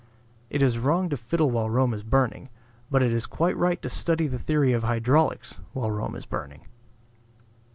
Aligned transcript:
It 0.49 0.63
is 0.63 0.79
wrong 0.79 1.09
to 1.09 1.15
fiddle 1.15 1.51
while 1.51 1.69
Rome 1.69 1.93
is 1.93 2.01
burning; 2.01 2.49
but 2.89 3.03
it 3.03 3.13
is 3.13 3.27
quite 3.27 3.55
right 3.55 3.79
to 3.83 3.87
study 3.87 4.25
the 4.25 4.39
theory 4.39 4.73
of 4.73 4.81
hydraulics 4.83 5.59
while 5.73 5.91
Rome 5.91 6.15
is 6.15 6.25
burning. 6.25 6.65